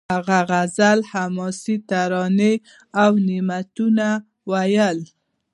[0.13, 2.53] هغه غزل حماسي ترانې
[3.03, 4.07] او نعتونه
[4.51, 4.99] وویل